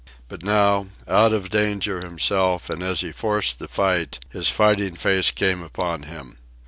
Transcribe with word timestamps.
But 0.29 0.41
now, 0.41 0.87
out 1.07 1.31
of 1.31 1.51
danger 1.51 2.01
himself 2.01 2.71
and 2.71 2.81
as 2.81 3.01
he 3.01 3.11
forced 3.11 3.59
the 3.59 3.67
fight, 3.67 4.17
his 4.31 4.49
fighting 4.49 4.95
face 4.95 5.29
came 5.29 5.61
upon 5.61 6.01
him. 6.09 6.39